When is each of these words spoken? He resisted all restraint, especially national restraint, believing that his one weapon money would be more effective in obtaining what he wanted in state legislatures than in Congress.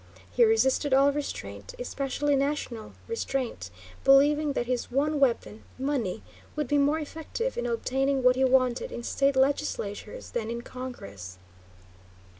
He 0.31 0.43
resisted 0.43 0.95
all 0.95 1.11
restraint, 1.11 1.75
especially 1.77 2.35
national 2.35 2.93
restraint, 3.07 3.69
believing 4.03 4.53
that 4.53 4.65
his 4.65 4.89
one 4.89 5.19
weapon 5.19 5.61
money 5.77 6.23
would 6.55 6.67
be 6.67 6.79
more 6.79 6.97
effective 6.97 7.55
in 7.55 7.67
obtaining 7.67 8.23
what 8.23 8.35
he 8.35 8.43
wanted 8.43 8.91
in 8.91 9.03
state 9.03 9.35
legislatures 9.35 10.31
than 10.31 10.49
in 10.49 10.63
Congress. 10.63 11.37